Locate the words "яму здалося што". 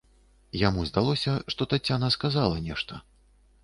0.61-1.71